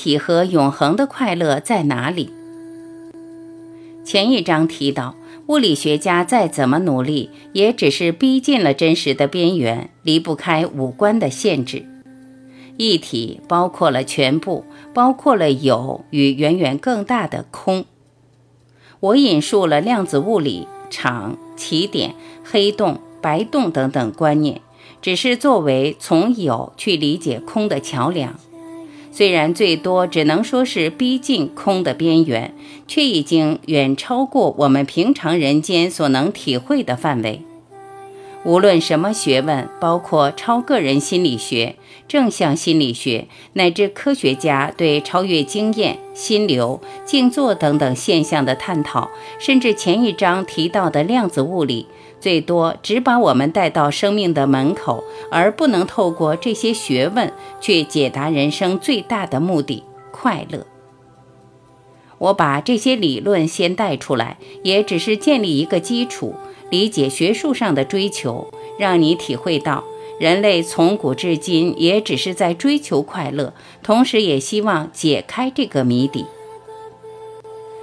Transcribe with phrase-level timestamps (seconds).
[0.00, 2.30] 体和永恒的快乐在哪里？
[4.02, 5.14] 前一章提到，
[5.48, 11.84] 物理学家再怎么努力，也只是逼近了真实的边缘，离不开五官的限制。
[12.78, 17.84] 一体包括了全部，包括了有与远远更大的空。
[19.00, 24.62] 我引述了量子物理、场、起点、黑洞、白洞等等观念，
[25.02, 28.40] 只是作为从有去理解空的桥梁。
[29.12, 32.54] 虽然最多只能说是逼近空的边缘，
[32.86, 37.42] 却已经远超过我们平常人间所能体会的范围。
[38.42, 41.76] 无论什么学问，包括超个人心理学、
[42.08, 51.86] 正向心理学，乃至科学家对超越经验、心流、静坐等等现象的探讨，甚至前一章提到的量子物理。
[52.18, 60.66] 最多只把我们带到生命的门口，而不能透过这些学问去解答人生最大的目的——快乐。
[62.18, 66.34] 我把这些理论先带出来，也只是建立一个基础，
[66.70, 69.84] 理解学术上的追求，让你体会到
[70.18, 76.24] 人类从古至今也只是在追求快乐，同时也希望解开这个谜底。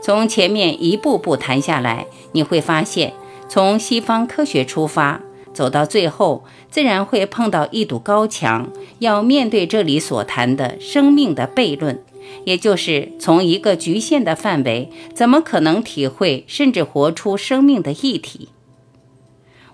[0.00, 3.12] 从前面一步步谈下来，你会发现。
[3.50, 5.22] 从西方科学出发，
[5.54, 12.02] 走到最后，自然会碰到一堵高墙，要面对这里所谈的生命的悖论，
[12.44, 18.50] 也就是从一个局限的范围，怎么可能体会甚至活出生命的一体？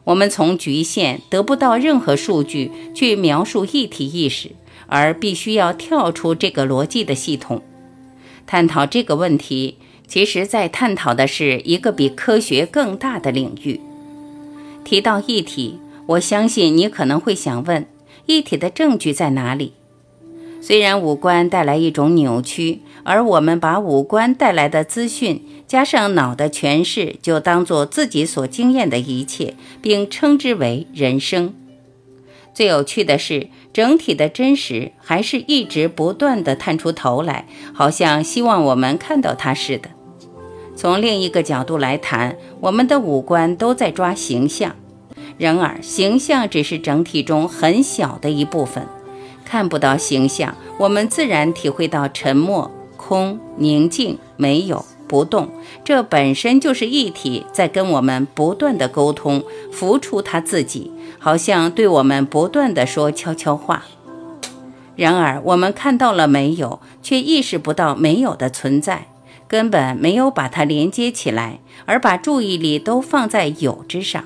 [0.05, 4.53] 我们从局限得不到任何数据去描述一体意识，
[4.87, 7.63] 而必须要跳出这个逻辑的系统，
[8.47, 9.79] 探讨这个问题。
[10.07, 13.81] 其实，在探讨的是一个比科学更大的领域。
[14.85, 17.87] 提到一体，我相信你可能会想问：
[18.27, 19.73] 一体的证据在哪里？
[20.61, 31.55] 虽然五官带来一种扭曲，而我们把五官带来的资讯加上脑的诠释，就当做自己所经验的一切，并称之为人生。
[32.53, 39.91] 最有趣的是，整体的真实还是一直不断地探出头来，好像希望我们看到它似的。
[40.77, 44.77] 从另一个角度来谈，我们的五官都在抓形象，
[45.37, 48.87] 然而形象只是整体中很小的一部分。
[49.45, 52.71] 看不到形象，我们自然体会到沉默、
[53.07, 55.51] 空、宁静、没有、不动，
[55.85, 60.91] 这本身就是一体在跟我们不断的沟通，浮出他自己。
[61.19, 63.85] 好像对我们不断地说悄悄话，
[64.97, 69.09] 然而我们看到了没有，却意识不到没有的存在，
[69.47, 74.25] 根本没有把它连接起来，而把注意力都放在有之上。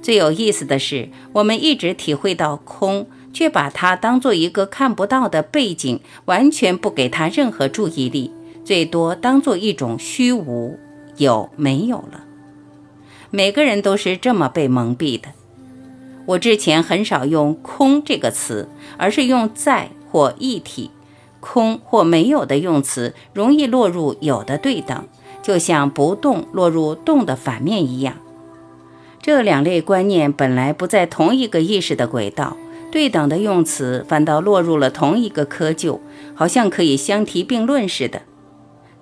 [0.00, 8.32] 最有意思的是，我们一直体会到空，却把它当做一个看不到的背景，完全不给他任何注意力，
[8.64, 10.76] 最多当做一种虚无，
[11.18, 12.24] 有没有了。
[13.30, 15.28] 每个人都是这么被蒙蔽的。
[16.26, 20.90] 我之前很少用“空”这个词，而是用“在”或“一体”。
[21.38, 25.06] 空或没有的用词容易落入有的对等，
[25.44, 28.14] 就像不动落入动的反面一样。
[29.22, 32.56] 这两类观念本来不在同一个意识的轨道，
[32.90, 35.98] 对等的用词反倒落入了同一个窠臼，
[36.34, 38.22] 好像可以相提并论似的。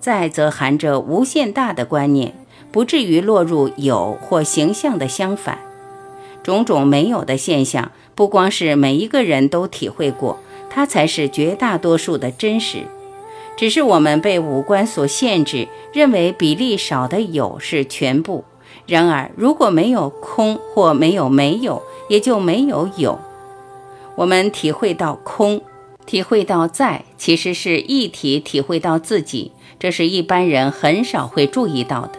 [0.00, 2.34] 再则含着无限大的观念，
[2.70, 5.58] 不至于落入有或形象的相反。
[6.42, 10.38] 种种没有的现象，不光是每一个人都体会过，
[10.70, 12.84] 它才是绝大多数的真实。
[13.56, 18.44] 只是我们被五官所限制，认为比例少的有是全部。
[18.86, 23.18] 然而，如果没有空或没有没有，也就没有有。
[24.16, 25.60] 我们体会到空，
[26.06, 32.12] 体会到在，其实是一体体会到自己，这是一般人很少会注意到的。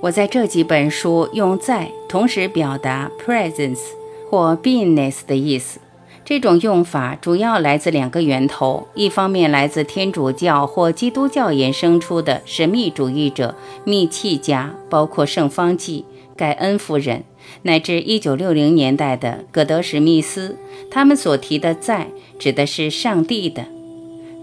[0.00, 3.80] 我在这几本书用在同时表达 presence
[4.28, 5.78] 或 beingness 的意思。
[6.24, 13.54] 这种用法主要来自两个源头：一方面来自天主教或基督教衍生出的神秘主义者、
[13.84, 17.24] 密契家，包括圣方济、盖恩夫人，
[17.62, 20.56] 乃至1960年代的葛德史密斯，
[20.90, 22.08] 他们所提的“在”
[22.38, 23.66] 指的是上帝的。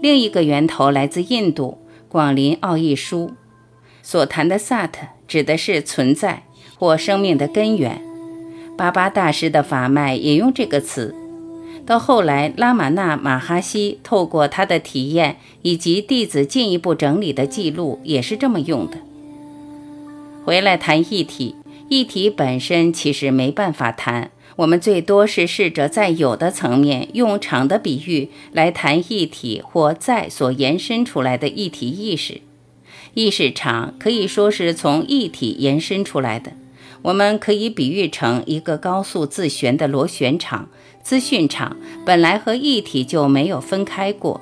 [0.00, 1.78] 另一个源头来自印度
[2.08, 3.28] 《广林奥义书》
[4.02, 6.42] 所谈的“萨特”，指的是存在
[6.76, 8.02] 或生命的根源。
[8.76, 11.14] 巴巴大师的法脉也用这个词。
[11.84, 18.98] 到后来，拉玛那马哈西透过他的体验以及弟子进一步整理的记录，也是这么用的。
[20.44, 21.56] 回来谈一体，
[21.92, 32.40] 一体本身其实没办法谈，我们最多是试着在有的层面用场的比喻来谈一体或在所延伸出来的一体意识。
[33.12, 36.54] 意识场可以说是从一体延伸出来的。
[37.02, 40.70] 我们可以比喻成一个高速自旋的螺旋场，
[41.02, 44.40] 资讯场本来和一体就没有分开过。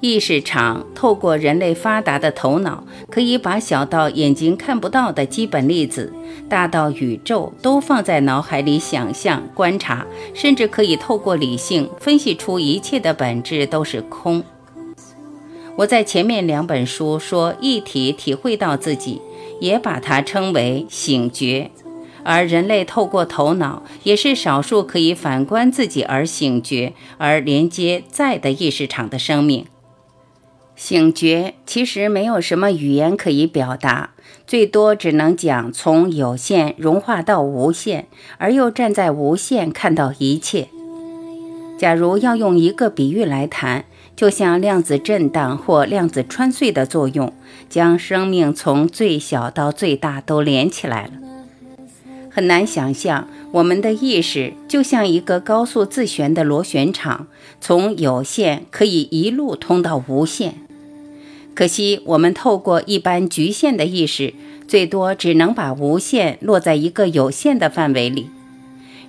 [0.00, 6.12] 意识场透过人类发达的头脑，可以把小到眼睛看不到的基本粒子，
[6.48, 14.42] 大到宇宙都放在脑海里想象、观察，甚至可以透过理性分析出一切的本质都是空。
[15.76, 19.20] 我在前面两本书说，一体体会到自己。
[19.60, 21.70] 也把它称为醒觉，
[22.24, 29.66] 而人类透过头脑，也是少数可以反观自己而醒觉，而连接在的意识场的生命。
[30.80, 34.12] 醒觉其实没有什么语言可以表达，
[34.46, 38.06] 最多只能讲从有限融化到无限，
[38.38, 40.68] 而又站在无限看到一切。
[41.76, 43.84] 假如要用一个比喻来谈。
[44.16, 47.32] 就像量子震荡或量子穿碎的作用，
[47.70, 51.12] 将生命从最小到最大都连起来了。
[52.30, 57.28] 很难想象，我们的意识就像一个高速自旋的螺旋场，
[57.62, 60.56] 从有限可以一路通到无限。
[61.54, 64.32] 可惜，我们透过一般局限的意识，
[64.66, 68.30] 最多只能把无限落在一个有限的范围里。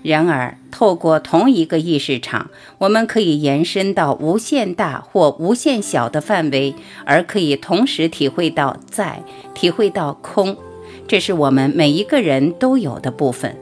[0.04, 2.50] 然而，透过同一个意识场，
[2.80, 6.74] 我们可以延伸到无限大或无限小的范围，
[7.06, 9.24] 而可以同时体会到在，
[9.54, 10.58] 体会到空。
[11.08, 13.56] 这是我们每一个人都有的部分。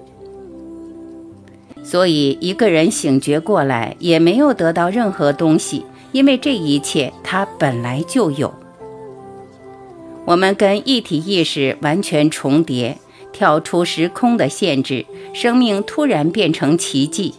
[1.83, 5.83] 所以，一个人醒觉过来，也没有得到任何东西，
[6.13, 8.53] 因为这一切他本来就有。
[10.29, 12.99] 我们跟一体意识完全重叠。
[13.31, 17.33] 跳出时空的限制，生命突然变成奇迹。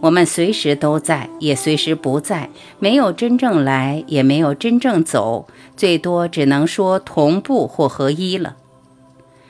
[0.00, 8.56] 我们随时都在，也随时不在，没有真正来，也没有真正走，最多只能说同步或合一了。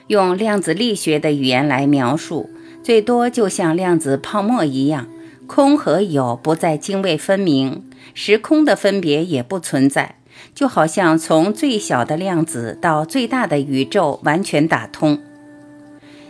[0.07, 2.51] 用量子力学的语言来描述，
[2.83, 5.09] 最多就像量子泡沫一样，
[5.49, 7.83] 空和有不再泾渭分明，
[8.15, 10.17] 时空的分别也不存在，
[10.55, 15.21] 就好像从最小的量子到最大的宇宙完全打通。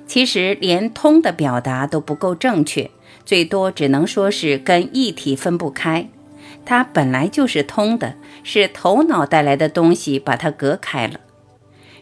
[0.06, 2.90] 其实连“通”的表达都不够正确，
[3.24, 6.08] 最多只能说是跟一体分不开。
[6.66, 11.20] 它本来就是通的，是头脑带来的东西把它隔开了。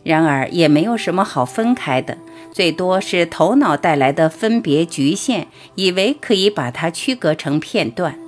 [0.04, 2.18] 然而也没有什么好分开的，
[2.52, 5.46] 最多是头脑带来的分别局限，
[5.76, 8.18] 以为可以把它区隔成片段。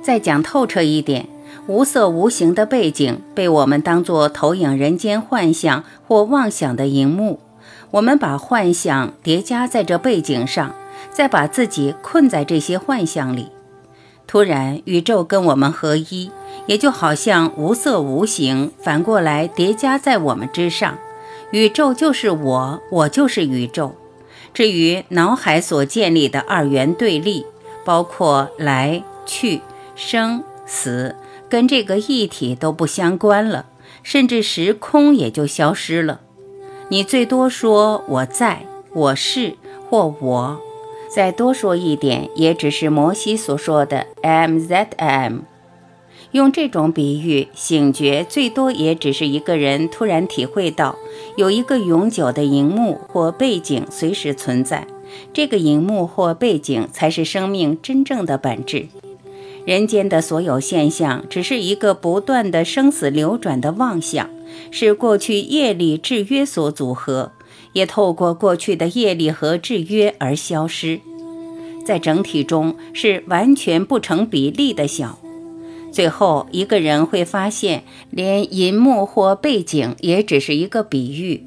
[0.00, 1.28] 再讲透彻一点，
[1.70, 7.38] 无色无形的背景被我们当作投影人间幻象或妄想的荧幕。
[7.92, 10.74] 我们把幻想叠加在这背景上，
[11.12, 13.50] 再把自己困在这些幻象里。
[14.26, 16.32] 突然，宇宙跟我们合一，
[16.66, 20.98] 也就好像无色无形反过来叠加在我们之上。
[21.52, 23.94] 宇宙就是我，我就是宇宙。
[24.52, 27.46] 至于脑海所建立的二元对立，
[27.84, 29.60] 包括来去、
[29.94, 31.14] 生死，
[31.50, 33.66] 跟这个一体都不相关了，
[34.04, 36.20] 甚至时空也就消失了。
[36.88, 38.64] 你最多说我在，
[38.94, 39.56] 我是
[39.88, 40.60] 或我，
[41.12, 45.40] 再多说一点，也只是摩西所说的 am that am。
[46.30, 50.94] 用这种比喻，醒觉最多也只是一个人突然体会到，
[51.36, 54.86] 有一个永久的荧幕或背景随时存在，
[55.32, 58.86] 这个荧幕或背景才是生命真正的本质。
[59.64, 64.28] 人间的所有现象，只是一个不断的生死流转的妄想。
[64.72, 67.32] 是过去业力制约所组合，
[67.72, 71.00] 也透过过去的业力和制约而消失，
[71.86, 75.18] 在整体中是完全不成比例的小。
[75.92, 81.44] 最后一个人会发现，连银幕或背景也只是一个比喻。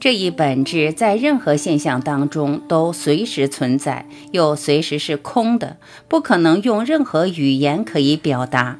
[0.00, 5.76] 这一本质在任何现象当中都随时存在，又随时是空的，
[6.08, 8.78] 不可能用任何语言可以表达。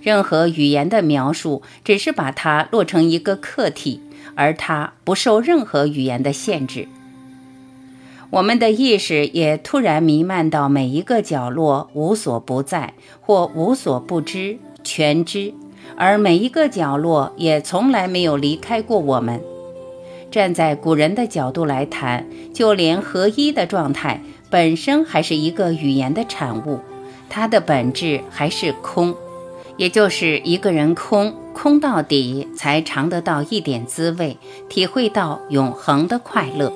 [0.00, 4.00] 任何语言的描述只是把它落成一个客体，
[4.34, 6.88] 而它不受任何语言的限制。
[8.30, 15.52] 我们的意识也突然弥漫到每一个角落，无所不在或无所不知，全知，
[15.96, 19.42] 而每一个角落也从来没有离开过我们。
[20.30, 26.78] 站在古人的角度来谈，就连合一的状态本身还是一个语言的产物，
[27.28, 29.14] 它的本质还是空，
[29.76, 34.36] 也就是一个人空，空到底才尝得到一点滋味，
[34.68, 36.72] 体会到永恒的快乐。